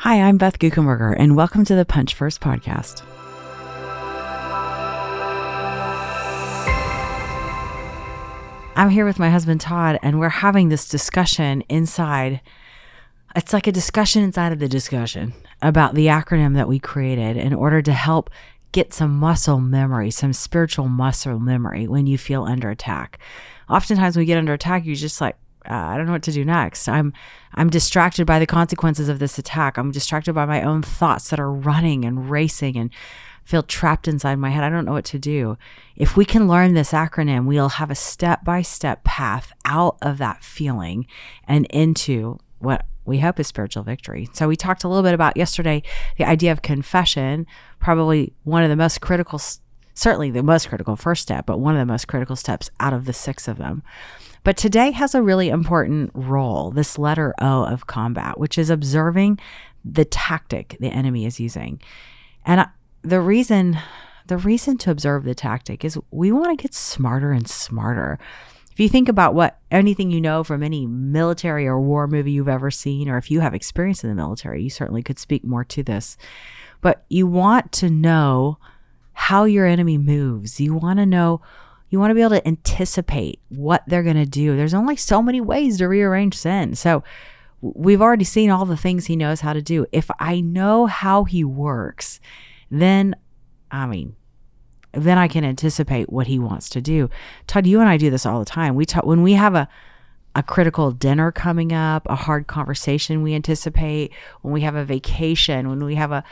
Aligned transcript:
Hi, 0.00 0.22
I'm 0.22 0.38
Beth 0.38 0.58
Guckenberger, 0.58 1.14
and 1.18 1.36
welcome 1.36 1.62
to 1.66 1.74
the 1.74 1.84
Punch 1.84 2.14
First 2.14 2.40
podcast. 2.40 3.02
I'm 8.74 8.88
here 8.88 9.04
with 9.04 9.18
my 9.18 9.28
husband 9.28 9.60
Todd, 9.60 9.98
and 10.02 10.18
we're 10.18 10.30
having 10.30 10.70
this 10.70 10.88
discussion 10.88 11.62
inside. 11.68 12.40
It's 13.36 13.52
like 13.52 13.66
a 13.66 13.72
discussion 13.72 14.22
inside 14.22 14.52
of 14.52 14.58
the 14.58 14.70
discussion 14.70 15.34
about 15.60 15.94
the 15.94 16.06
acronym 16.06 16.54
that 16.54 16.66
we 16.66 16.78
created 16.78 17.36
in 17.36 17.52
order 17.52 17.82
to 17.82 17.92
help 17.92 18.30
get 18.72 18.94
some 18.94 19.18
muscle 19.18 19.60
memory, 19.60 20.10
some 20.10 20.32
spiritual 20.32 20.88
muscle 20.88 21.38
memory 21.38 21.86
when 21.86 22.06
you 22.06 22.16
feel 22.16 22.44
under 22.44 22.70
attack. 22.70 23.18
Oftentimes, 23.68 24.16
when 24.16 24.22
we 24.22 24.26
get 24.26 24.38
under 24.38 24.54
attack, 24.54 24.86
you're 24.86 24.96
just 24.96 25.20
like, 25.20 25.36
uh, 25.68 25.74
I 25.74 25.96
don't 25.96 26.06
know 26.06 26.12
what 26.12 26.22
to 26.24 26.32
do 26.32 26.44
next. 26.44 26.88
I'm 26.88 27.12
I'm 27.54 27.70
distracted 27.70 28.26
by 28.26 28.38
the 28.38 28.46
consequences 28.46 29.08
of 29.08 29.18
this 29.18 29.38
attack. 29.38 29.76
I'm 29.76 29.90
distracted 29.90 30.34
by 30.34 30.46
my 30.46 30.62
own 30.62 30.82
thoughts 30.82 31.30
that 31.30 31.40
are 31.40 31.52
running 31.52 32.04
and 32.04 32.30
racing 32.30 32.76
and 32.76 32.90
feel 33.44 33.62
trapped 33.62 34.06
inside 34.06 34.36
my 34.36 34.50
head. 34.50 34.62
I 34.62 34.70
don't 34.70 34.84
know 34.84 34.92
what 34.92 35.04
to 35.06 35.18
do. 35.18 35.58
If 35.96 36.16
we 36.16 36.24
can 36.24 36.46
learn 36.46 36.74
this 36.74 36.92
acronym, 36.92 37.46
we'll 37.46 37.70
have 37.70 37.90
a 37.90 37.96
step-by-step 37.96 39.02
path 39.02 39.52
out 39.64 39.96
of 40.02 40.18
that 40.18 40.44
feeling 40.44 41.06
and 41.48 41.66
into 41.66 42.38
what 42.58 42.86
we 43.04 43.18
hope 43.18 43.40
is 43.40 43.48
spiritual 43.48 43.82
victory. 43.82 44.28
So 44.34 44.46
we 44.46 44.54
talked 44.54 44.84
a 44.84 44.88
little 44.88 45.02
bit 45.02 45.14
about 45.14 45.36
yesterday 45.36 45.82
the 46.16 46.24
idea 46.24 46.52
of 46.52 46.62
confession, 46.62 47.46
probably 47.80 48.34
one 48.44 48.62
of 48.62 48.68
the 48.68 48.76
most 48.76 49.00
critical 49.00 49.40
certainly 49.94 50.30
the 50.30 50.42
most 50.42 50.68
critical 50.68 50.96
first 50.96 51.22
step, 51.22 51.44
but 51.44 51.58
one 51.58 51.74
of 51.74 51.80
the 51.80 51.92
most 51.92 52.08
critical 52.08 52.36
steps 52.36 52.70
out 52.80 52.92
of 52.92 53.04
the 53.04 53.12
six 53.12 53.48
of 53.48 53.58
them. 53.58 53.82
But 54.42 54.56
today 54.56 54.90
has 54.92 55.14
a 55.14 55.22
really 55.22 55.48
important 55.48 56.10
role, 56.14 56.70
this 56.70 56.98
letter 56.98 57.34
O 57.40 57.64
of 57.64 57.86
combat, 57.86 58.38
which 58.38 58.56
is 58.56 58.70
observing 58.70 59.38
the 59.84 60.04
tactic 60.04 60.76
the 60.80 60.88
enemy 60.88 61.26
is 61.26 61.40
using. 61.40 61.80
And 62.44 62.66
the 63.02 63.20
reason 63.20 63.78
the 64.30 64.38
reason 64.38 64.78
to 64.78 64.92
observe 64.92 65.24
the 65.24 65.34
tactic 65.34 65.84
is 65.84 65.98
we 66.12 66.30
want 66.30 66.56
to 66.56 66.62
get 66.62 66.72
smarter 66.72 67.32
and 67.32 67.48
smarter. 67.48 68.16
If 68.70 68.78
you 68.78 68.88
think 68.88 69.08
about 69.08 69.34
what 69.34 69.58
anything 69.72 70.12
you 70.12 70.20
know 70.20 70.44
from 70.44 70.62
any 70.62 70.86
military 70.86 71.66
or 71.66 71.80
war 71.80 72.06
movie 72.06 72.30
you've 72.30 72.48
ever 72.48 72.70
seen, 72.70 73.08
or 73.08 73.18
if 73.18 73.28
you 73.28 73.40
have 73.40 73.54
experience 73.54 74.04
in 74.04 74.08
the 74.08 74.14
military, 74.14 74.62
you 74.62 74.70
certainly 74.70 75.02
could 75.02 75.18
speak 75.18 75.42
more 75.42 75.64
to 75.64 75.82
this. 75.82 76.16
But 76.80 77.04
you 77.08 77.26
want 77.26 77.72
to 77.72 77.90
know 77.90 78.58
how 79.12 79.44
your 79.44 79.66
enemy 79.66 79.98
moves. 79.98 80.60
You 80.60 80.74
want 80.74 81.00
to 81.00 81.06
know 81.06 81.42
you 81.90 81.98
want 81.98 82.10
to 82.10 82.14
be 82.14 82.22
able 82.22 82.30
to 82.30 82.48
anticipate 82.48 83.40
what 83.48 83.82
they're 83.86 84.02
going 84.02 84.16
to 84.16 84.26
do. 84.26 84.56
There's 84.56 84.74
only 84.74 84.96
so 84.96 85.22
many 85.22 85.40
ways 85.40 85.78
to 85.78 85.88
rearrange 85.88 86.36
sin. 86.36 86.74
So 86.74 87.02
we've 87.60 88.00
already 88.00 88.24
seen 88.24 88.50
all 88.50 88.64
the 88.64 88.76
things 88.76 89.06
he 89.06 89.16
knows 89.16 89.40
how 89.40 89.52
to 89.52 89.60
do. 89.60 89.86
If 89.92 90.10
I 90.18 90.40
know 90.40 90.86
how 90.86 91.24
he 91.24 91.44
works, 91.44 92.20
then, 92.70 93.16
I 93.70 93.86
mean, 93.86 94.16
then 94.92 95.18
I 95.18 95.28
can 95.28 95.44
anticipate 95.44 96.10
what 96.10 96.28
he 96.28 96.38
wants 96.38 96.68
to 96.70 96.80
do. 96.80 97.10
Todd, 97.46 97.66
you 97.66 97.80
and 97.80 97.88
I 97.88 97.96
do 97.96 98.10
this 98.10 98.24
all 98.24 98.38
the 98.38 98.44
time. 98.44 98.74
We 98.74 98.86
talk 98.86 99.04
when 99.04 99.22
we 99.22 99.34
have 99.34 99.54
a 99.54 99.68
a 100.36 100.42
critical 100.42 100.92
dinner 100.92 101.32
coming 101.32 101.72
up, 101.72 102.06
a 102.08 102.14
hard 102.14 102.46
conversation 102.46 103.22
we 103.22 103.34
anticipate, 103.34 104.12
when 104.42 104.54
we 104.54 104.60
have 104.60 104.76
a 104.76 104.84
vacation, 104.84 105.68
when 105.68 105.84
we 105.84 105.96
have 105.96 106.12
a 106.12 106.22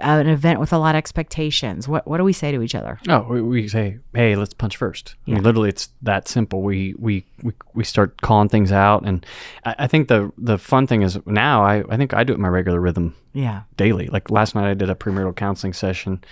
an 0.00 0.26
event 0.26 0.60
with 0.60 0.72
a 0.72 0.78
lot 0.78 0.94
of 0.94 0.98
expectations, 0.98 1.88
what 1.88 2.06
what 2.06 2.18
do 2.18 2.24
we 2.24 2.32
say 2.32 2.52
to 2.52 2.62
each 2.62 2.74
other? 2.74 2.98
Oh, 3.08 3.26
we, 3.28 3.42
we 3.42 3.68
say, 3.68 3.98
"Hey, 4.14 4.36
let's 4.36 4.54
punch 4.54 4.76
first. 4.76 5.14
Yeah. 5.24 5.32
I 5.32 5.34
mean, 5.36 5.44
literally, 5.44 5.68
it's 5.68 5.88
that 6.02 6.28
simple. 6.28 6.62
We 6.62 6.94
we 6.98 7.26
we, 7.42 7.52
we 7.74 7.84
start 7.84 8.20
calling 8.20 8.48
things 8.48 8.72
out, 8.72 9.04
and 9.04 9.24
I, 9.64 9.74
I, 9.80 9.86
think 9.86 10.08
the 10.08 10.32
the 10.38 10.58
fun 10.58 10.86
thing 10.86 11.02
is 11.02 11.18
now 11.26 11.62
I, 11.62 11.84
I 11.88 11.96
think 11.96 12.14
I 12.14 12.24
do 12.24 12.32
it 12.32 12.36
in 12.36 12.42
my 12.42 12.48
regular 12.48 12.80
rhythm. 12.80 13.14
Yeah, 13.32 13.62
daily. 13.76 14.06
Like 14.06 14.30
last 14.30 14.54
night, 14.54 14.70
I 14.70 14.74
did 14.74 14.90
a 14.90 14.94
premarital 14.94 15.36
counseling 15.36 15.72
session, 15.72 16.22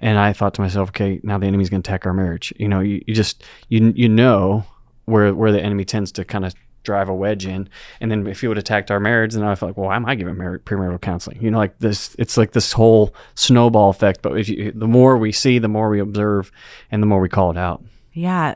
and 0.00 0.18
I 0.18 0.32
thought 0.32 0.54
to 0.54 0.60
myself, 0.60 0.90
okay, 0.90 1.20
now 1.22 1.38
the 1.38 1.46
enemy's 1.46 1.70
going 1.70 1.82
to 1.82 1.88
attack 1.88 2.06
our 2.06 2.14
marriage. 2.14 2.52
You 2.56 2.68
know, 2.68 2.80
you, 2.80 3.02
you 3.06 3.14
just 3.14 3.44
you 3.68 3.92
you 3.94 4.08
know 4.08 4.64
where 5.04 5.34
where 5.34 5.52
the 5.52 5.62
enemy 5.62 5.84
tends 5.84 6.12
to 6.12 6.24
kind 6.24 6.44
of 6.44 6.54
drive 6.88 7.10
a 7.10 7.14
wedge 7.14 7.44
in. 7.44 7.68
And 8.00 8.10
then 8.10 8.26
if 8.26 8.40
he 8.40 8.48
would 8.48 8.56
attacked 8.56 8.90
our 8.90 8.98
marriage, 8.98 9.34
then 9.34 9.44
I 9.44 9.54
felt 9.54 9.70
like, 9.70 9.76
well, 9.76 9.88
why 9.88 9.96
am 9.96 10.06
I 10.06 10.14
giving 10.14 10.38
mar- 10.38 10.58
premarital 10.58 11.02
counseling? 11.02 11.40
You 11.42 11.50
know, 11.50 11.58
like 11.58 11.78
this, 11.80 12.16
it's 12.18 12.38
like 12.38 12.52
this 12.52 12.72
whole 12.72 13.14
snowball 13.34 13.90
effect. 13.90 14.22
But 14.22 14.38
if 14.38 14.48
you, 14.48 14.72
the 14.72 14.88
more 14.88 15.18
we 15.18 15.30
see, 15.30 15.58
the 15.58 15.68
more 15.68 15.90
we 15.90 16.00
observe, 16.00 16.50
and 16.90 17.02
the 17.02 17.06
more 17.06 17.20
we 17.20 17.28
call 17.28 17.50
it 17.50 17.58
out. 17.58 17.84
Yeah, 18.14 18.54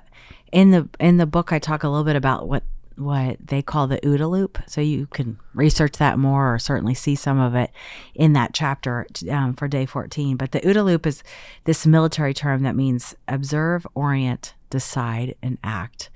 in 0.51 0.71
the 0.71 0.89
in 0.99 1.19
the 1.19 1.27
book, 1.27 1.53
I 1.53 1.59
talk 1.59 1.85
a 1.85 1.89
little 1.89 2.05
bit 2.05 2.17
about 2.17 2.49
what 2.49 2.65
what 2.97 3.37
they 3.45 3.63
call 3.63 3.87
the 3.87 3.99
OODA 3.99 4.31
loop. 4.31 4.59
So 4.67 4.81
you 4.81 5.07
can 5.07 5.39
research 5.55 5.99
that 5.99 6.19
more 6.19 6.55
or 6.55 6.59
certainly 6.59 6.95
see 6.95 7.15
some 7.15 7.39
of 7.39 7.55
it 7.55 7.71
in 8.15 8.33
that 8.33 8.55
chapter 8.55 9.07
um, 9.31 9.55
for 9.55 9.69
day 9.69 9.87
14. 9.87 10.37
But 10.37 10.53
the 10.53 10.61
OODA 10.61 10.85
loop 10.85 11.07
is 11.07 11.23
this 11.65 11.87
military 11.87 12.35
term 12.35 12.63
that 12.63 12.77
means 12.77 13.15
observe, 13.29 13.87
orient, 13.95 14.55
decide, 14.71 15.35
and 15.43 15.59
act. 15.63 16.11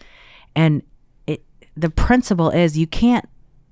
And 0.54 0.82
the 1.76 1.90
principle 1.90 2.50
is 2.50 2.78
you 2.78 2.86
can't, 2.86 3.28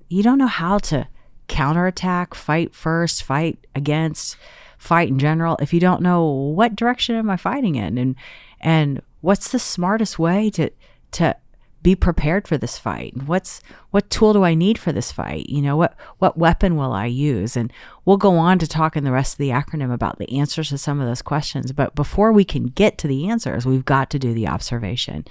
you 0.09 0.21
don't 0.23 0.37
know 0.37 0.47
how 0.47 0.77
to 0.79 1.07
counterattack, 1.47 2.33
fight 2.33 2.73
first, 2.73 3.23
fight 3.23 3.57
against, 3.73 4.37
fight 4.77 5.09
in 5.09 5.19
general 5.19 5.57
if 5.61 5.73
you 5.73 5.79
don't 5.79 6.01
know 6.01 6.25
what 6.25 6.75
direction 6.75 7.15
am 7.15 7.29
I 7.29 7.37
fighting 7.37 7.75
in 7.75 7.97
and 7.97 8.15
and 8.61 9.01
what's 9.21 9.49
the 9.49 9.59
smartest 9.59 10.19
way 10.19 10.49
to 10.51 10.69
to 11.11 11.35
be 11.81 11.95
prepared 11.95 12.47
for 12.47 12.57
this 12.57 12.77
fight? 12.77 13.13
What's 13.25 13.61
what 13.91 14.09
tool 14.09 14.33
do 14.33 14.43
i 14.43 14.53
need 14.55 14.77
for 14.77 14.91
this 14.91 15.11
fight? 15.11 15.49
You 15.49 15.61
know 15.61 15.77
what 15.77 15.95
what 16.17 16.37
weapon 16.37 16.75
will 16.75 16.93
i 16.93 17.05
use? 17.05 17.55
And 17.55 17.71
we'll 18.05 18.17
go 18.17 18.37
on 18.37 18.59
to 18.59 18.67
talk 18.67 18.95
in 18.95 19.03
the 19.03 19.11
rest 19.11 19.33
of 19.33 19.37
the 19.37 19.49
acronym 19.49 19.93
about 19.93 20.17
the 20.19 20.37
answers 20.37 20.69
to 20.69 20.77
some 20.77 20.99
of 20.99 21.07
those 21.07 21.21
questions 21.21 21.71
but 21.71 21.95
before 21.95 22.31
we 22.31 22.43
can 22.43 22.65
get 22.65 22.97
to 22.99 23.07
the 23.07 23.27
answers 23.27 23.65
we've 23.65 23.85
got 23.85 24.09
to 24.11 24.19
do 24.19 24.33
the 24.33 24.47
observation. 24.47 25.25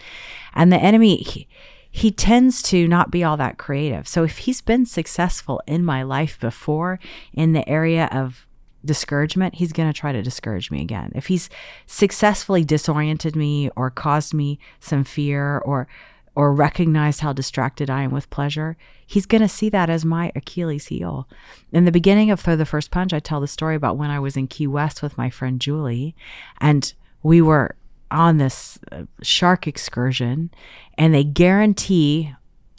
And 0.55 0.73
the 0.73 0.79
enemy 0.79 1.17
he, 1.17 1.49
he 1.97 2.11
tends 2.11 2.61
to 2.61 2.89
not 2.89 3.13
be 3.13 3.23
all 3.23 3.37
that 3.37 3.57
creative. 3.57 4.09
So 4.09 4.25
if 4.25 4.39
he's 4.39 4.61
been 4.61 4.85
successful 4.85 5.63
in 5.65 5.85
my 5.85 6.03
life 6.03 6.41
before 6.41 6.99
in 7.33 7.53
the 7.53 7.67
area 7.69 8.09
of 8.11 8.49
discouragement, 8.85 9.55
he's 9.55 9.73
going 9.73 9.89
to 9.89 9.97
try 9.97 10.11
to 10.11 10.21
discourage 10.21 10.73
me 10.73 10.83
again. 10.83 11.13
If 11.15 11.29
he's 11.29 11.49
successfully 11.87 12.65
disoriented 12.65 13.37
me 13.37 13.71
or 13.77 13.93
caused 13.93 14.35
me 14.35 14.59
some 14.81 15.05
fear 15.05 15.59
or 15.59 15.87
or 16.35 16.53
recognized 16.53 17.21
how 17.21 17.33
distracted 17.33 17.89
I 17.89 18.03
am 18.03 18.11
with 18.11 18.29
pleasure, 18.29 18.77
he's 19.07 19.25
going 19.25 19.43
to 19.43 19.49
see 19.49 19.69
that 19.69 19.89
as 19.89 20.05
my 20.05 20.33
Achilles 20.35 20.89
heel. 20.89 21.29
In 21.71 21.85
the 21.85 21.93
beginning 21.93 22.29
of 22.33 22.41
Throw 22.41 22.57
the 22.57 22.67
First 22.67 22.91
Punch, 22.91 23.13
I 23.13 23.21
tell 23.21 23.41
the 23.41 23.47
story 23.47 23.77
about 23.77 23.97
when 23.97 24.11
I 24.11 24.19
was 24.19 24.37
in 24.37 24.49
Key 24.49 24.67
West 24.67 25.01
with 25.01 25.17
my 25.17 25.31
friend 25.31 25.61
Julie 25.61 26.17
and 26.61 26.93
we 27.23 27.41
were 27.41 27.77
on 28.15 28.39
this 28.39 28.79
uh, 28.93 29.05
shark 29.23 29.67
excursion 29.67 30.51
and 30.97 31.15
they 31.15 31.25
guarantee 31.25 32.35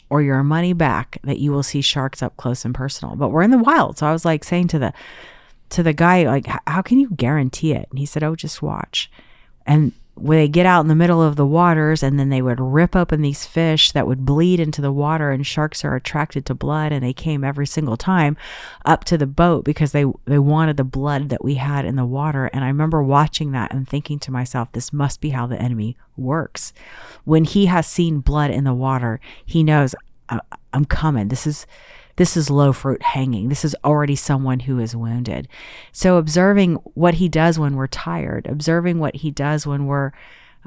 or 0.08 0.22
your 0.22 0.42
money 0.42 0.72
back 0.72 1.18
that 1.24 1.38
you 1.38 1.52
will 1.52 1.62
see 1.62 1.80
sharks 1.80 2.22
up 2.22 2.36
close 2.36 2.64
and 2.64 2.74
personal. 2.74 3.16
But 3.16 3.28
we're 3.28 3.42
in 3.42 3.50
the 3.50 3.58
wild. 3.58 3.98
So 3.98 4.06
I 4.06 4.12
was 4.12 4.24
like 4.24 4.44
saying 4.44 4.68
to 4.68 4.78
the 4.78 4.92
to 5.68 5.82
the 5.82 5.92
guy 5.92 6.24
like 6.24 6.46
how 6.66 6.82
can 6.82 6.98
you 6.98 7.10
guarantee 7.10 7.72
it? 7.72 7.88
And 7.90 7.98
he 7.98 8.06
said, 8.06 8.22
"Oh, 8.22 8.36
just 8.36 8.62
watch." 8.62 9.10
And 9.66 9.92
they 10.18 10.48
get 10.48 10.66
out 10.66 10.80
in 10.80 10.88
the 10.88 10.94
middle 10.94 11.22
of 11.22 11.36
the 11.36 11.46
waters 11.46 12.02
and 12.02 12.18
then 12.18 12.30
they 12.30 12.40
would 12.40 12.58
rip 12.58 12.96
open 12.96 13.20
these 13.20 13.44
fish 13.44 13.92
that 13.92 14.06
would 14.06 14.24
bleed 14.24 14.58
into 14.58 14.80
the 14.80 14.92
water 14.92 15.30
and 15.30 15.46
sharks 15.46 15.84
are 15.84 15.94
attracted 15.94 16.46
to 16.46 16.54
blood 16.54 16.90
and 16.90 17.04
they 17.04 17.12
came 17.12 17.44
every 17.44 17.66
single 17.66 17.96
time 17.96 18.36
up 18.84 19.04
to 19.04 19.18
the 19.18 19.26
boat 19.26 19.64
because 19.64 19.92
they 19.92 20.04
they 20.24 20.38
wanted 20.38 20.76
the 20.76 20.84
blood 20.84 21.28
that 21.28 21.44
we 21.44 21.56
had 21.56 21.84
in 21.84 21.96
the 21.96 22.06
water. 22.06 22.46
And 22.46 22.64
I 22.64 22.68
remember 22.68 23.02
watching 23.02 23.52
that 23.52 23.72
and 23.72 23.86
thinking 23.86 24.18
to 24.20 24.30
myself 24.30 24.72
this 24.72 24.92
must 24.92 25.20
be 25.20 25.30
how 25.30 25.46
the 25.46 25.60
enemy 25.60 25.96
works. 26.16 26.72
When 27.24 27.44
he 27.44 27.66
has 27.66 27.86
seen 27.86 28.20
blood 28.20 28.50
in 28.50 28.64
the 28.64 28.74
water 28.74 29.20
he 29.44 29.62
knows 29.62 29.94
I'm 30.72 30.84
coming. 30.84 31.28
This 31.28 31.46
is 31.46 31.66
this 32.16 32.36
is 32.36 32.50
low 32.50 32.72
fruit 32.72 33.02
hanging. 33.02 33.48
This 33.48 33.64
is 33.64 33.76
already 33.84 34.16
someone 34.16 34.60
who 34.60 34.78
is 34.78 34.96
wounded. 34.96 35.48
So 35.92 36.16
observing 36.16 36.74
what 36.94 37.14
he 37.14 37.28
does 37.28 37.58
when 37.58 37.76
we're 37.76 37.86
tired, 37.86 38.46
observing 38.46 38.98
what 38.98 39.16
he 39.16 39.30
does 39.30 39.66
when 39.66 39.86
we're, 39.86 40.12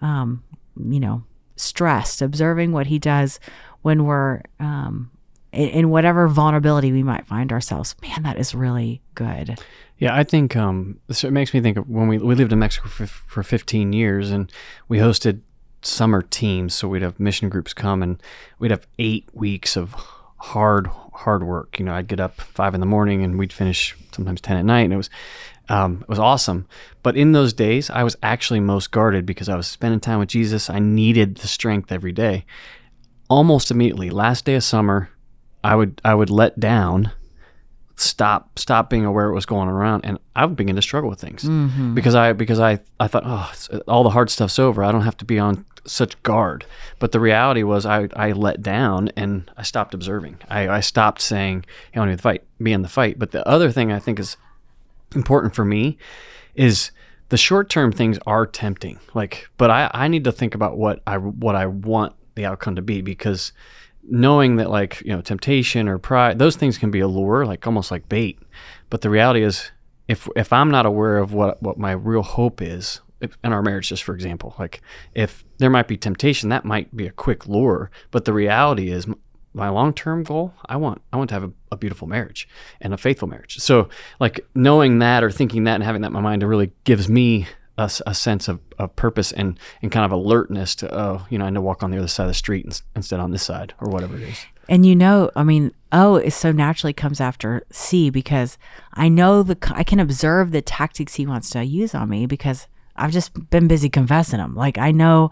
um, 0.01 0.43
you 0.77 0.99
know, 0.99 1.23
stressed, 1.55 2.21
observing 2.21 2.71
what 2.71 2.87
he 2.87 2.99
does 2.99 3.39
when 3.81 4.05
we're 4.05 4.41
um, 4.59 5.11
in, 5.51 5.69
in, 5.69 5.89
whatever 5.89 6.27
vulnerability 6.27 6.91
we 6.91 7.03
might 7.03 7.27
find 7.27 7.51
ourselves. 7.51 7.95
Man, 8.01 8.23
that 8.23 8.37
is 8.37 8.53
really 8.55 9.01
good. 9.15 9.59
Yeah, 9.97 10.15
I 10.15 10.23
think 10.23 10.55
um, 10.55 10.99
so 11.11 11.27
it 11.27 11.31
makes 11.31 11.53
me 11.53 11.59
think 11.59 11.77
of 11.77 11.89
when 11.89 12.07
we 12.07 12.17
we 12.17 12.35
lived 12.35 12.53
in 12.53 12.59
Mexico 12.59 12.87
for, 12.87 13.07
for 13.07 13.43
15 13.43 13.91
years 13.91 14.31
and 14.31 14.51
we 14.87 14.99
hosted 14.99 15.41
summer 15.81 16.21
teams. 16.21 16.73
So 16.73 16.87
we'd 16.87 17.01
have 17.01 17.19
mission 17.19 17.49
groups 17.49 17.73
come 17.73 18.01
and 18.01 18.21
we'd 18.59 18.71
have 18.71 18.87
eight 18.97 19.27
weeks 19.33 19.75
of 19.75 19.95
hard 20.37 20.89
hard 21.19 21.43
work. 21.43 21.79
You 21.79 21.85
know, 21.85 21.93
I'd 21.93 22.07
get 22.07 22.19
up 22.19 22.39
five 22.41 22.73
in 22.73 22.79
the 22.79 22.85
morning 22.85 23.23
and 23.23 23.37
we'd 23.39 23.53
finish 23.53 23.95
sometimes 24.11 24.41
ten 24.41 24.57
at 24.57 24.65
night, 24.65 24.81
and 24.85 24.93
it 24.93 24.97
was 24.97 25.09
um, 25.69 25.99
it 26.01 26.09
was 26.09 26.19
awesome. 26.19 26.65
But 27.03 27.15
in 27.15 27.31
those 27.31 27.53
days, 27.53 27.89
I 27.89 28.03
was 28.03 28.15
actually 28.23 28.59
most 28.59 28.91
guarded 28.91 29.25
because 29.25 29.47
I 29.49 29.55
was 29.55 29.67
spending 29.67 29.99
time 29.99 30.19
with 30.19 30.29
Jesus. 30.29 30.69
I 30.69 30.79
needed 30.79 31.35
the 31.37 31.47
strength 31.47 31.91
every 31.91 32.11
day. 32.11 32.45
Almost 33.29 33.69
immediately, 33.69 34.09
last 34.09 34.45
day 34.45 34.55
of 34.55 34.63
summer, 34.63 35.09
I 35.63 35.75
would 35.75 36.01
I 36.03 36.15
would 36.15 36.29
let 36.31 36.59
down 36.59 37.11
stop 37.95 38.57
stop 38.57 38.89
being 38.89 39.03
aware 39.05 39.25
of 39.25 39.31
what 39.31 39.35
was 39.35 39.45
going 39.45 39.67
around 39.67 40.05
and 40.05 40.17
i 40.33 40.45
would 40.45 40.55
begin 40.55 40.77
to 40.77 40.81
struggle 40.81 41.09
with 41.09 41.19
things 41.19 41.43
Mm-hmm. 41.43 41.95
because 41.95 42.15
i 42.15 42.31
because 42.31 42.57
i 42.57 42.79
i 42.97 43.07
thought 43.07 43.23
oh 43.25 43.51
all 43.89 44.03
the 44.03 44.09
hard 44.11 44.29
stuff's 44.29 44.57
over 44.57 44.85
i 44.85 44.91
don't 44.93 45.01
have 45.01 45.17
to 45.17 45.25
be 45.25 45.37
on 45.37 45.65
such 45.89 46.21
guard. 46.23 46.65
But 46.99 47.11
the 47.11 47.19
reality 47.19 47.63
was 47.63 47.85
i 47.85 48.07
i 48.15 48.31
let 48.31 48.61
down 48.61 49.09
and 49.15 49.49
i 49.57 49.63
stopped 49.63 49.93
observing. 49.93 50.37
I 50.49 50.67
i 50.69 50.79
stopped 50.79 51.21
saying 51.21 51.65
hey, 51.91 51.99
i 51.99 51.99
want 51.99 52.09
to 52.09 52.13
be 52.13 52.15
the 52.15 52.21
fight 52.21 52.43
be 52.61 52.73
in 52.73 52.81
the 52.81 52.89
fight. 52.89 53.19
But 53.19 53.31
the 53.31 53.47
other 53.47 53.71
thing 53.71 53.91
i 53.91 53.99
think 53.99 54.19
is 54.19 54.37
important 55.15 55.55
for 55.55 55.65
me 55.65 55.97
is 56.55 56.91
the 57.29 57.37
short 57.37 57.69
term 57.69 57.91
things 57.91 58.19
are 58.25 58.45
tempting. 58.45 58.99
Like 59.13 59.49
but 59.57 59.69
i 59.69 59.89
i 59.93 60.07
need 60.07 60.23
to 60.23 60.31
think 60.31 60.55
about 60.55 60.77
what 60.77 61.01
i 61.07 61.17
what 61.17 61.55
i 61.55 61.65
want 61.65 62.13
the 62.35 62.45
outcome 62.45 62.75
to 62.75 62.81
be 62.81 63.01
because 63.01 63.51
knowing 64.03 64.55
that 64.55 64.69
like 64.69 65.01
you 65.01 65.13
know 65.13 65.21
temptation 65.21 65.87
or 65.87 65.97
pride 65.97 66.39
those 66.39 66.55
things 66.55 66.77
can 66.77 66.89
be 66.89 66.99
a 66.99 67.07
lure 67.07 67.45
like 67.45 67.65
almost 67.65 67.91
like 67.91 68.07
bait. 68.09 68.39
But 68.89 69.01
the 69.01 69.09
reality 69.09 69.43
is 69.43 69.71
if 70.07 70.27
if 70.35 70.51
i'm 70.51 70.71
not 70.71 70.85
aware 70.85 71.19
of 71.19 71.33
what 71.33 71.61
what 71.61 71.77
my 71.77 71.91
real 71.91 72.23
hope 72.23 72.61
is 72.61 72.99
if, 73.21 73.37
in 73.43 73.53
our 73.53 73.61
marriage 73.61 73.89
just 73.89 74.03
for 74.03 74.15
example 74.15 74.55
like 74.59 74.81
if 75.13 75.43
there 75.57 75.69
might 75.69 75.87
be 75.87 75.97
temptation 75.97 76.49
that 76.49 76.65
might 76.65 76.95
be 76.95 77.07
a 77.07 77.11
quick 77.11 77.47
lure 77.47 77.91
but 78.11 78.25
the 78.25 78.33
reality 78.33 78.91
is 78.91 79.07
my 79.53 79.69
long-term 79.69 80.23
goal 80.23 80.53
i 80.67 80.75
want 80.75 81.01
i 81.11 81.17
want 81.17 81.29
to 81.29 81.33
have 81.33 81.43
a, 81.43 81.51
a 81.71 81.77
beautiful 81.77 82.07
marriage 82.07 82.47
and 82.81 82.93
a 82.93 82.97
faithful 82.97 83.27
marriage. 83.27 83.57
So 83.57 83.89
like 84.19 84.45
knowing 84.55 84.99
that 84.99 85.23
or 85.23 85.31
thinking 85.31 85.63
that 85.65 85.75
and 85.75 85.83
having 85.83 86.01
that 86.01 86.07
in 86.07 86.13
my 86.13 86.21
mind 86.21 86.43
it 86.43 86.47
really 86.47 86.71
gives 86.83 87.09
me 87.09 87.47
a 87.81 88.13
sense 88.13 88.49
of, 88.49 88.59
of 88.77 88.93
purpose 88.97 89.31
and, 89.31 89.57
and 89.81 89.89
kind 89.89 90.03
of 90.03 90.11
alertness 90.11 90.75
to 90.75 90.93
oh 90.93 91.25
you 91.29 91.37
know 91.37 91.45
i 91.45 91.49
need 91.49 91.55
to 91.55 91.61
walk 91.61 91.81
on 91.81 91.91
the 91.91 91.97
other 91.97 92.09
side 92.09 92.23
of 92.23 92.29
the 92.29 92.33
street 92.33 92.65
ins- 92.65 92.83
instead 92.93 93.21
on 93.21 93.31
this 93.31 93.43
side 93.43 93.73
or 93.79 93.89
whatever 93.89 94.17
it 94.17 94.23
is. 94.23 94.45
And 94.67 94.85
you 94.85 94.95
know, 94.95 95.31
I 95.35 95.43
mean, 95.43 95.71
oh 95.91 96.17
it 96.17 96.31
so 96.31 96.51
naturally 96.51 96.93
comes 96.93 97.19
after 97.19 97.65
C 97.71 98.09
because 98.09 98.57
I 98.93 99.07
know 99.07 99.41
the 99.43 99.57
I 99.73 99.83
can 99.83 99.99
observe 99.99 100.51
the 100.51 100.61
tactics 100.61 101.15
he 101.15 101.25
wants 101.25 101.49
to 101.51 101.63
use 101.63 101.95
on 101.95 102.09
me 102.09 102.25
because 102.25 102.67
I've 102.99 103.11
just 103.11 103.49
been 103.49 103.67
busy 103.67 103.89
confessing 103.89 104.39
them. 104.39 104.55
Like 104.55 104.77
I 104.77 104.91
know 104.91 105.31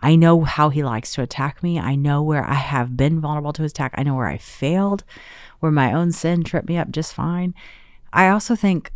I 0.00 0.14
know 0.14 0.42
how 0.42 0.68
he 0.68 0.82
likes 0.84 1.14
to 1.14 1.22
attack 1.22 1.62
me. 1.62 1.78
I 1.78 1.94
know 1.94 2.22
where 2.22 2.44
I 2.44 2.54
have 2.54 2.96
been 2.96 3.20
vulnerable 3.20 3.52
to 3.54 3.62
his 3.62 3.72
attack. 3.72 3.94
I 3.96 4.02
know 4.02 4.14
where 4.14 4.28
I 4.28 4.36
failed, 4.36 5.04
where 5.60 5.72
my 5.72 5.92
own 5.92 6.12
sin 6.12 6.44
tripped 6.44 6.68
me 6.68 6.76
up 6.76 6.90
just 6.90 7.14
fine. 7.14 7.54
I 8.12 8.28
also 8.28 8.54
think 8.54 8.92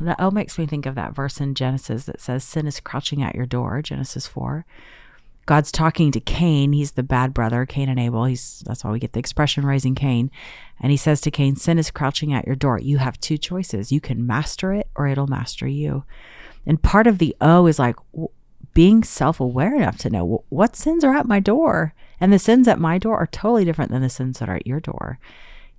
the 0.00 0.20
O 0.20 0.26
oh, 0.26 0.30
makes 0.30 0.58
me 0.58 0.66
think 0.66 0.86
of 0.86 0.94
that 0.96 1.14
verse 1.14 1.40
in 1.40 1.54
Genesis 1.54 2.04
that 2.04 2.20
says 2.20 2.44
sin 2.44 2.66
is 2.66 2.80
crouching 2.80 3.22
at 3.22 3.34
your 3.34 3.46
door, 3.46 3.80
Genesis 3.80 4.26
4. 4.26 4.66
God's 5.46 5.72
talking 5.72 6.12
to 6.12 6.20
Cain. 6.20 6.72
He's 6.72 6.92
the 6.92 7.02
bad 7.02 7.32
brother, 7.32 7.64
Cain 7.64 7.88
and 7.88 7.98
Abel. 7.98 8.24
He's 8.24 8.62
that's 8.66 8.84
why 8.84 8.90
we 8.90 8.98
get 8.98 9.14
the 9.14 9.18
expression 9.18 9.64
raising 9.64 9.94
Cain. 9.94 10.30
And 10.80 10.90
he 10.90 10.96
says 10.96 11.20
to 11.22 11.30
Cain, 11.30 11.56
Sin 11.56 11.78
is 11.78 11.90
crouching 11.90 12.32
at 12.32 12.46
your 12.46 12.56
door. 12.56 12.78
You 12.78 12.98
have 12.98 13.18
two 13.20 13.38
choices. 13.38 13.90
You 13.90 14.00
can 14.00 14.26
master 14.26 14.72
it 14.72 14.88
or 14.94 15.06
it'll 15.06 15.26
master 15.26 15.66
you. 15.66 16.04
And 16.66 16.82
part 16.82 17.06
of 17.06 17.18
the 17.18 17.34
O 17.40 17.66
is 17.66 17.78
like 17.78 17.96
being 18.74 19.02
self 19.02 19.40
aware 19.40 19.74
enough 19.74 19.98
to 19.98 20.10
know 20.10 20.44
what 20.48 20.76
sins 20.76 21.04
are 21.04 21.14
at 21.14 21.26
my 21.26 21.40
door. 21.40 21.94
And 22.20 22.32
the 22.32 22.38
sins 22.38 22.68
at 22.68 22.78
my 22.78 22.98
door 22.98 23.16
are 23.16 23.26
totally 23.26 23.64
different 23.64 23.90
than 23.90 24.02
the 24.02 24.10
sins 24.10 24.38
that 24.38 24.48
are 24.48 24.56
at 24.56 24.66
your 24.66 24.80
door. 24.80 25.18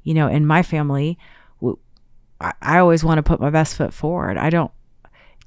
You 0.03 0.13
know, 0.13 0.27
in 0.27 0.45
my 0.45 0.63
family, 0.63 1.17
I, 2.41 2.79
always 2.79 3.03
want 3.03 3.19
to 3.19 3.23
put 3.23 3.39
my 3.39 3.51
best 3.51 3.75
foot 3.75 3.93
forward. 3.93 4.37
I 4.37 4.49
don't 4.49 4.71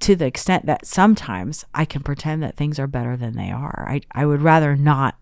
to 0.01 0.17
the 0.17 0.27
extent 0.27 0.67
that 0.67 0.87
sometimes 0.87 1.65
I 1.75 1.85
can 1.85 2.03
pretend 2.03 2.43
that 2.43 2.57
things 2.57 2.79
are 2.79 2.87
better 2.87 3.17
than 3.17 3.37
they 3.37 3.51
are. 3.51 3.87
I, 3.89 4.01
I 4.13 4.27
would 4.27 4.43
rather 4.43 4.77
not 4.77 5.17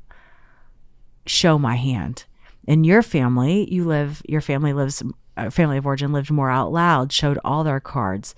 show 1.26 1.58
my 1.58 1.76
hand. 1.76 2.24
In 2.66 2.84
your 2.84 3.02
family, 3.02 3.72
you 3.72 3.84
live, 3.84 4.22
your 4.26 4.40
family 4.40 4.72
lives, 4.72 5.02
Uh, 5.36 5.50
family 5.50 5.78
of 5.78 5.86
origin 5.86 6.12
lived 6.12 6.30
more 6.30 6.50
out 6.50 6.72
loud, 6.72 7.12
showed 7.12 7.38
all 7.44 7.64
their 7.64 7.80
cards. 7.80 8.34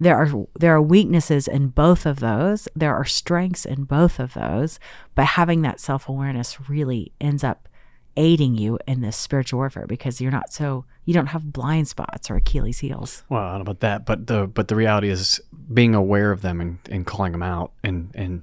There 0.00 0.16
are 0.16 0.46
there 0.58 0.74
are 0.74 0.82
weaknesses 0.82 1.48
in 1.48 1.68
both 1.68 2.04
of 2.04 2.20
those. 2.20 2.68
There 2.74 2.94
are 2.94 3.04
strengths 3.04 3.64
in 3.64 3.84
both 3.84 4.18
of 4.18 4.34
those, 4.34 4.78
but 5.14 5.24
having 5.24 5.62
that 5.62 5.80
self 5.80 6.08
awareness 6.08 6.68
really 6.68 7.12
ends 7.20 7.44
up 7.44 7.68
aiding 8.16 8.56
you 8.56 8.78
in 8.86 9.00
this 9.00 9.16
spiritual 9.16 9.58
warfare 9.58 9.86
because 9.86 10.20
you're 10.20 10.30
not 10.30 10.52
so 10.52 10.84
you 11.04 11.12
don't 11.12 11.26
have 11.28 11.52
blind 11.52 11.88
spots 11.88 12.30
or 12.30 12.36
Achilles 12.36 12.78
heels. 12.78 13.24
Well, 13.28 13.42
I 13.42 13.50
don't 13.50 13.58
know 13.58 13.70
about 13.70 13.80
that, 13.80 14.06
but 14.06 14.26
the 14.26 14.46
but 14.46 14.68
the 14.68 14.76
reality 14.76 15.08
is 15.10 15.40
being 15.72 15.94
aware 15.94 16.30
of 16.30 16.42
them 16.42 16.60
and, 16.60 16.78
and 16.90 17.06
calling 17.06 17.32
them 17.32 17.42
out, 17.42 17.72
and 17.82 18.10
and 18.14 18.42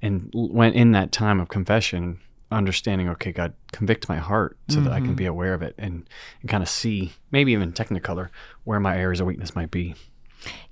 and 0.00 0.30
when 0.32 0.72
in 0.72 0.92
that 0.92 1.12
time 1.12 1.40
of 1.40 1.48
confession, 1.48 2.20
understanding, 2.52 3.08
okay, 3.10 3.32
God, 3.32 3.54
convict 3.72 4.08
my 4.08 4.18
heart 4.18 4.56
so 4.68 4.80
that 4.80 4.92
I 4.92 5.00
can 5.00 5.14
be 5.14 5.26
aware 5.26 5.54
of 5.54 5.62
it 5.62 5.74
and 5.78 6.08
and 6.40 6.50
kind 6.50 6.62
of 6.62 6.68
see, 6.68 7.12
maybe 7.30 7.52
even 7.52 7.72
Technicolor, 7.72 8.28
where 8.64 8.80
my 8.80 8.96
areas 8.96 9.20
of 9.20 9.26
weakness 9.26 9.54
might 9.54 9.70
be. 9.70 9.94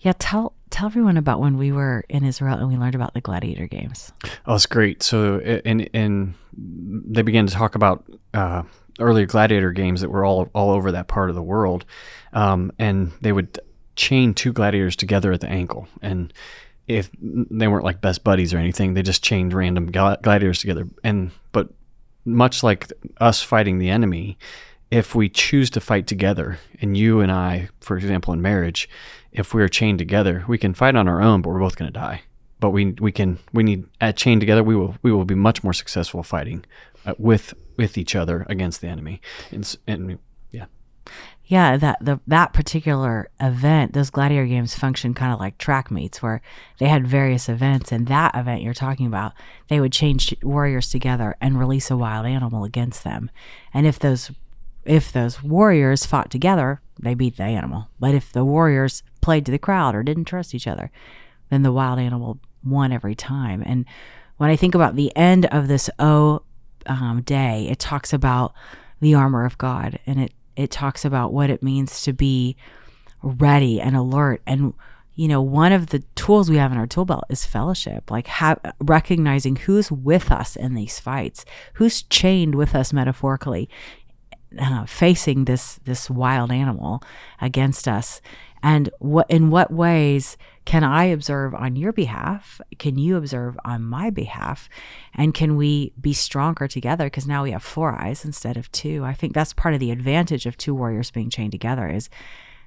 Yeah, 0.00 0.12
tell 0.18 0.54
tell 0.70 0.86
everyone 0.86 1.16
about 1.16 1.40
when 1.40 1.56
we 1.56 1.72
were 1.72 2.04
in 2.08 2.24
Israel 2.24 2.58
and 2.58 2.68
we 2.68 2.76
learned 2.76 2.94
about 2.94 3.14
the 3.14 3.20
gladiator 3.20 3.66
games. 3.66 4.12
Oh, 4.46 4.54
it's 4.54 4.66
great. 4.66 5.02
So, 5.02 5.38
and 5.38 5.88
and 5.92 6.34
they 6.56 7.22
began 7.22 7.46
to 7.46 7.52
talk 7.52 7.74
about 7.74 8.04
uh, 8.34 8.62
earlier 8.98 9.26
gladiator 9.26 9.72
games 9.72 10.00
that 10.00 10.10
were 10.10 10.24
all 10.24 10.48
all 10.54 10.70
over 10.70 10.92
that 10.92 11.08
part 11.08 11.30
of 11.30 11.36
the 11.36 11.42
world, 11.42 11.84
um, 12.32 12.72
and 12.78 13.12
they 13.20 13.32
would 13.32 13.58
chain 13.96 14.34
two 14.34 14.52
gladiators 14.52 14.96
together 14.96 15.32
at 15.32 15.40
the 15.40 15.48
ankle, 15.48 15.88
and 16.02 16.32
if 16.90 17.08
they 17.22 17.68
weren't 17.68 17.84
like 17.84 18.00
best 18.00 18.24
buddies 18.24 18.52
or 18.52 18.58
anything, 18.58 18.94
they 18.94 19.02
just 19.02 19.22
chained 19.22 19.54
random 19.54 19.92
gla- 19.92 20.18
gladiators 20.22 20.58
together. 20.58 20.88
And 21.04 21.30
but 21.52 21.68
much 22.24 22.64
like 22.64 22.92
us 23.18 23.42
fighting 23.42 23.78
the 23.78 23.90
enemy, 23.90 24.36
if 24.90 25.14
we 25.14 25.28
choose 25.28 25.70
to 25.70 25.80
fight 25.80 26.08
together, 26.08 26.58
and 26.80 26.96
you 26.96 27.20
and 27.20 27.30
I, 27.30 27.68
for 27.80 27.96
example, 27.96 28.34
in 28.34 28.42
marriage, 28.42 28.88
if 29.30 29.54
we 29.54 29.62
are 29.62 29.68
chained 29.68 30.00
together, 30.00 30.44
we 30.48 30.58
can 30.58 30.74
fight 30.74 30.96
on 30.96 31.06
our 31.06 31.22
own, 31.22 31.42
but 31.42 31.50
we're 31.50 31.60
both 31.60 31.76
going 31.76 31.92
to 31.92 31.98
die. 31.98 32.22
But 32.58 32.70
we 32.70 32.92
we 32.92 33.12
can 33.12 33.38
we 33.52 33.62
need 33.62 33.84
at 34.00 34.16
chained 34.16 34.40
together. 34.40 34.64
We 34.64 34.74
will 34.74 34.96
we 35.02 35.12
will 35.12 35.24
be 35.24 35.36
much 35.36 35.62
more 35.62 35.72
successful 35.72 36.24
fighting 36.24 36.64
uh, 37.06 37.14
with 37.18 37.54
with 37.76 37.96
each 37.96 38.16
other 38.16 38.44
against 38.48 38.80
the 38.80 38.88
enemy. 38.88 39.20
And, 39.52 39.76
and 39.86 40.18
yeah, 40.50 40.66
Yeah, 41.50 41.76
that 41.78 41.98
the 42.00 42.20
that 42.28 42.52
particular 42.52 43.28
event, 43.40 43.92
those 43.92 44.10
gladiator 44.10 44.46
games 44.46 44.76
function 44.76 45.14
kind 45.14 45.32
of 45.32 45.40
like 45.40 45.58
track 45.58 45.90
meets 45.90 46.22
where 46.22 46.42
they 46.78 46.86
had 46.86 47.08
various 47.08 47.48
events 47.48 47.90
and 47.90 48.06
that 48.06 48.36
event 48.36 48.62
you're 48.62 48.72
talking 48.72 49.06
about, 49.06 49.32
they 49.66 49.80
would 49.80 49.90
change 49.90 50.32
warriors 50.44 50.88
together 50.88 51.34
and 51.40 51.58
release 51.58 51.90
a 51.90 51.96
wild 51.96 52.24
animal 52.24 52.62
against 52.62 53.02
them. 53.02 53.32
And 53.74 53.84
if 53.84 53.98
those 53.98 54.30
if 54.84 55.10
those 55.10 55.42
warriors 55.42 56.06
fought 56.06 56.30
together, 56.30 56.82
they 57.00 57.14
beat 57.14 57.36
the 57.36 57.42
animal. 57.42 57.88
But 57.98 58.14
if 58.14 58.30
the 58.30 58.44
warriors 58.44 59.02
played 59.20 59.44
to 59.46 59.50
the 59.50 59.58
crowd 59.58 59.96
or 59.96 60.04
didn't 60.04 60.26
trust 60.26 60.54
each 60.54 60.68
other, 60.68 60.92
then 61.48 61.64
the 61.64 61.72
wild 61.72 61.98
animal 61.98 62.38
won 62.62 62.92
every 62.92 63.16
time. 63.16 63.60
And 63.66 63.86
when 64.36 64.50
I 64.50 64.54
think 64.54 64.76
about 64.76 64.94
the 64.94 65.10
end 65.16 65.46
of 65.46 65.66
this 65.66 65.90
O 65.98 66.42
um, 66.86 67.22
day, 67.22 67.66
it 67.68 67.80
talks 67.80 68.12
about 68.12 68.54
the 69.00 69.14
armor 69.14 69.44
of 69.44 69.58
God, 69.58 69.98
and 70.06 70.20
it 70.20 70.32
it 70.60 70.70
talks 70.70 71.06
about 71.06 71.32
what 71.32 71.48
it 71.48 71.62
means 71.62 72.02
to 72.02 72.12
be 72.12 72.54
ready 73.22 73.80
and 73.80 73.96
alert. 73.96 74.42
And 74.46 74.74
you 75.14 75.26
know, 75.26 75.40
one 75.40 75.72
of 75.72 75.88
the 75.88 76.00
tools 76.14 76.50
we 76.50 76.56
have 76.56 76.70
in 76.70 76.78
our 76.78 76.86
tool 76.86 77.04
belt 77.04 77.24
is 77.28 77.44
fellowship, 77.44 78.10
like 78.10 78.26
ha- 78.26 78.56
recognizing 78.78 79.56
who's 79.56 79.90
with 79.90 80.30
us 80.30 80.56
in 80.56 80.74
these 80.74 81.00
fights, 81.00 81.44
who's 81.74 82.02
chained 82.02 82.54
with 82.54 82.74
us 82.74 82.92
metaphorically, 82.92 83.68
uh, 84.58 84.84
facing 84.84 85.46
this 85.46 85.80
this 85.84 86.10
wild 86.10 86.52
animal 86.52 87.02
against 87.40 87.88
us 87.88 88.20
and 88.62 88.90
what 88.98 89.28
in 89.30 89.48
what 89.50 89.72
ways 89.72 90.36
can 90.70 90.84
i 90.84 91.06
observe 91.06 91.52
on 91.52 91.74
your 91.74 91.92
behalf? 91.92 92.60
Can 92.78 92.96
you 92.96 93.16
observe 93.16 93.58
on 93.64 93.82
my 93.82 94.08
behalf? 94.08 94.68
And 95.12 95.34
can 95.34 95.56
we 95.56 95.92
be 96.00 96.12
stronger 96.12 96.68
together? 96.68 97.06
Because 97.06 97.26
now 97.26 97.42
we 97.42 97.50
have 97.50 97.64
four 97.64 98.00
eyes 98.00 98.24
instead 98.24 98.56
of 98.56 98.70
two. 98.70 99.04
I 99.04 99.12
think 99.12 99.34
that's 99.34 99.52
part 99.52 99.74
of 99.74 99.80
the 99.80 99.90
advantage 99.90 100.46
of 100.46 100.56
two 100.56 100.72
warriors 100.72 101.10
being 101.10 101.28
chained 101.28 101.50
together 101.50 101.88
is 101.88 102.08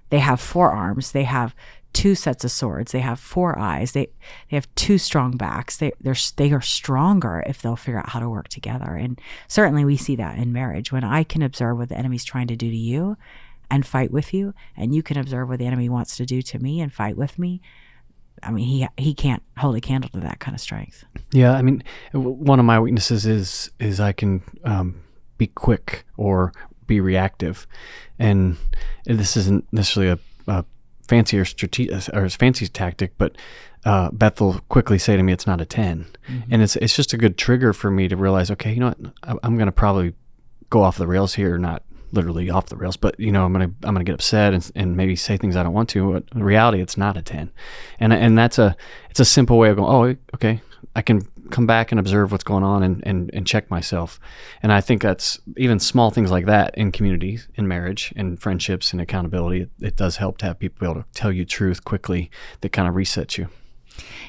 they 0.10 0.20
have 0.20 0.42
four 0.42 0.70
arms. 0.74 1.14
They 1.14 1.24
have 1.24 1.56
two 1.94 2.14
sets 2.14 2.44
of 2.44 2.52
swords. 2.52 2.92
They 2.92 3.00
have 3.00 3.22
four 3.22 3.58
eyes. 3.58 3.94
They 3.94 4.10
they 4.50 4.58
have 4.58 4.68
two 4.76 4.98
strong 4.98 5.38
backs. 5.38 5.78
They 5.78 5.94
they're 6.02 6.14
they 6.36 6.52
are 6.52 6.60
stronger 6.60 7.42
if 7.48 7.62
they'll 7.62 7.78
figure 7.78 8.02
out 8.02 8.10
how 8.10 8.20
to 8.20 8.30
work 8.30 8.50
together. 8.50 8.96
And 8.96 9.18
certainly 9.48 9.86
we 9.86 9.96
see 9.96 10.18
that 10.18 10.38
in 10.38 10.52
marriage. 10.52 10.92
When 10.92 11.06
i 11.06 11.24
can 11.24 11.42
observe 11.42 11.78
what 11.78 11.88
the 11.88 11.98
enemy's 11.98 12.26
trying 12.26 12.48
to 12.48 12.58
do 12.58 12.70
to 12.70 12.76
you 12.76 13.16
and 13.72 13.86
fight 13.86 14.12
with 14.12 14.34
you 14.34 14.54
and 14.76 14.94
you 14.94 15.02
can 15.02 15.18
observe 15.18 15.48
what 15.48 15.60
the 15.60 15.68
enemy 15.68 15.88
wants 15.88 16.18
to 16.18 16.26
do 16.26 16.42
to 16.42 16.60
me 16.60 16.82
and 16.82 16.92
fight 16.92 17.16
with 17.16 17.40
me 17.40 17.62
i 18.42 18.52
mean 18.52 18.66
he 18.66 18.88
he 18.98 19.14
can't 19.14 19.44
hold 19.58 19.76
a 19.76 19.82
candle 19.82 20.10
to 20.10 20.20
that 20.20 20.40
kind 20.40 20.56
of 20.56 20.62
strength 20.62 21.06
yeah. 21.34 21.54
I 21.54 21.64
mean, 21.64 21.84
one 22.14 22.60
of 22.60 22.66
my 22.66 22.80
weaknesses 22.80 23.26
is 23.26 23.72
is 23.80 24.00
I 24.00 24.12
can 24.12 24.44
um, 24.64 25.02
be 25.40 25.48
quick 25.48 26.06
or 26.16 26.54
be 26.86 27.00
reactive, 27.02 27.66
and 28.20 28.56
this 29.06 29.36
isn't 29.36 29.66
necessarily 29.72 30.12
a, 30.12 30.52
a 30.52 30.64
fancier 31.08 31.44
strate- 31.44 31.90
or 32.14 32.30
fancy 32.30 32.68
tactic, 32.68 33.18
but 33.18 33.36
uh, 33.84 34.12
Beth 34.12 34.40
will 34.40 34.60
quickly 34.70 35.00
say 35.00 35.18
to 35.18 35.24
me, 35.24 35.34
"It's 35.34 35.48
not 35.48 35.60
a 35.60 35.66
10. 35.66 36.06
and 36.52 36.62
it's 36.62 36.76
it's 36.76 36.96
just 36.96 37.14
a 37.14 37.18
good 37.18 37.36
trigger 37.36 37.74
for 37.74 37.90
me 37.90 38.08
to 38.08 38.16
realize, 38.16 38.52
okay, 38.52 38.72
you 38.72 38.80
know 38.80 38.90
what, 38.90 39.14
I- 39.24 39.40
I'm 39.42 39.56
going 39.56 39.66
to 39.66 39.72
probably 39.72 40.14
go 40.70 40.84
off 40.84 40.98
the 40.98 41.08
rails 41.08 41.34
here, 41.34 41.56
or 41.56 41.58
not 41.58 41.82
literally 42.14 42.50
off 42.50 42.68
the 42.68 42.78
rails, 42.78 42.96
but 42.96 43.20
you 43.20 43.32
know, 43.32 43.46
I'm 43.46 43.52
gonna 43.52 43.72
I'm 43.84 43.94
gonna 43.94 44.04
get 44.04 44.16
upset 44.16 44.54
and, 44.54 44.72
and 44.76 44.96
maybe 44.96 45.16
say 45.16 45.38
things 45.38 45.56
I 45.56 45.64
don't 45.64 45.74
want 45.74 45.90
to. 45.90 46.14
But 46.14 46.24
in 46.34 46.44
reality, 46.44 46.82
it's 46.82 46.98
not 46.98 47.18
a 47.18 47.22
ten, 47.22 47.52
and 48.00 48.14
and 48.14 48.38
that's 48.38 48.60
a 48.60 48.76
it's 49.10 49.20
a 49.20 49.26
simple 49.26 49.58
way 49.58 49.70
of 49.70 49.78
going. 49.78 50.18
Oh, 50.18 50.36
okay, 50.36 50.62
I 50.96 51.02
can 51.02 51.28
come 51.50 51.68
back 51.68 51.92
and 51.92 52.00
observe 52.00 52.32
what's 52.32 52.44
going 52.44 52.64
on 52.64 52.84
and, 52.84 53.06
and, 53.06 53.30
and 53.34 53.46
check 53.46 53.70
myself. 53.70 54.20
And 54.62 54.72
I 54.72 54.82
think 54.82 55.02
that's 55.02 55.40
even 55.58 55.80
small 55.80 56.10
things 56.10 56.32
like 56.32 56.46
that 56.46 56.76
in 56.76 56.92
communities, 56.92 57.48
in 57.56 57.68
marriage, 57.68 58.14
in 58.16 58.38
friendships, 58.38 58.92
and 58.92 59.02
accountability. 59.02 59.62
It, 59.62 59.70
it 59.80 59.96
does 59.96 60.18
help 60.18 60.38
to 60.40 60.46
have 60.48 60.60
people 60.60 60.80
be 60.80 60.92
able 60.92 61.04
to 61.04 61.08
tell 61.14 61.32
you 61.32 61.46
truth 61.46 61.84
quickly 61.84 62.32
that 62.62 62.70
kind 62.70 62.88
of 62.88 62.96
resets 62.96 63.38
you. 63.38 63.50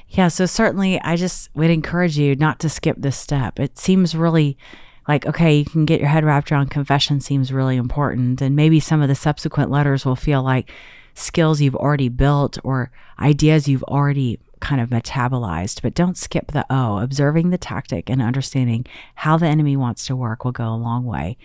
Yeah, 0.08 0.28
so 0.28 0.46
certainly 0.46 1.00
I 1.00 1.16
just 1.16 1.48
would 1.54 1.70
encourage 1.70 2.18
you 2.18 2.36
not 2.36 2.60
to 2.60 2.68
skip 2.68 2.96
this 2.98 3.16
step. 3.16 3.58
It 3.58 3.78
seems 3.78 4.14
really 4.14 4.58
like, 5.06 5.26
okay, 5.26 5.58
you 5.58 5.64
can 5.64 5.84
get 5.84 6.00
your 6.00 6.08
head 6.08 6.24
wrapped 6.24 6.50
around 6.50 6.70
confession 6.70 7.20
seems 7.20 7.52
really 7.52 7.76
important. 7.76 8.40
And 8.40 8.56
maybe 8.56 8.80
some 8.80 9.02
of 9.02 9.08
the 9.08 9.14
subsequent 9.14 9.70
letters 9.70 10.04
will 10.04 10.16
feel 10.16 10.42
like 10.42 10.70
skills 11.14 11.60
you've 11.60 11.76
already 11.76 12.08
built 12.08 12.58
or 12.64 12.90
ideas 13.18 13.68
you've 13.68 13.84
already 13.84 14.38
kind 14.60 14.80
of 14.80 14.88
metabolized, 14.88 15.82
but 15.82 15.94
don't 15.94 16.16
skip 16.16 16.52
the 16.52 16.64
O. 16.70 16.98
Observing 16.98 17.50
the 17.50 17.58
tactic 17.58 18.08
and 18.08 18.22
understanding 18.22 18.86
how 19.16 19.36
the 19.36 19.46
enemy 19.46 19.76
wants 19.76 20.06
to 20.06 20.16
work 20.16 20.44
will 20.44 20.52
go 20.52 20.68
a 20.68 20.74
long 20.74 21.04
way 21.04 21.36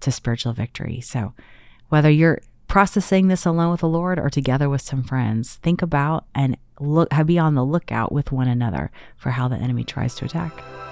to 0.00 0.12
spiritual 0.12 0.52
victory. 0.52 1.00
So, 1.00 1.34
whether 1.88 2.10
you're 2.10 2.40
processing 2.68 3.28
this 3.28 3.44
alone 3.44 3.72
with 3.72 3.80
the 3.80 3.88
Lord 3.88 4.18
or 4.18 4.30
together 4.30 4.68
with 4.68 4.82
some 4.82 5.02
friends, 5.02 5.56
think 5.56 5.82
about 5.82 6.26
and 6.34 6.56
look 6.78 7.08
be 7.26 7.38
on 7.38 7.54
the 7.54 7.64
lookout 7.64 8.12
with 8.12 8.30
one 8.30 8.46
another 8.46 8.90
for 9.16 9.30
how 9.30 9.48
the 9.48 9.56
enemy 9.56 9.82
tries 9.82 10.14
to 10.16 10.26
attack. 10.26 10.87